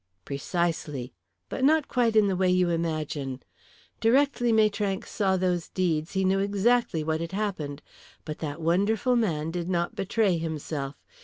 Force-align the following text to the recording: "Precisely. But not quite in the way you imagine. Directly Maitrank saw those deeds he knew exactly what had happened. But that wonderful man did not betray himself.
"Precisely. 0.25 1.13
But 1.47 1.63
not 1.63 1.87
quite 1.87 2.15
in 2.15 2.25
the 2.25 2.35
way 2.35 2.49
you 2.49 2.71
imagine. 2.71 3.43
Directly 3.99 4.51
Maitrank 4.51 5.05
saw 5.05 5.37
those 5.37 5.67
deeds 5.69 6.13
he 6.13 6.25
knew 6.25 6.39
exactly 6.39 7.03
what 7.03 7.21
had 7.21 7.33
happened. 7.33 7.83
But 8.25 8.39
that 8.39 8.59
wonderful 8.59 9.15
man 9.15 9.51
did 9.51 9.69
not 9.69 9.93
betray 9.93 10.39
himself. 10.39 10.95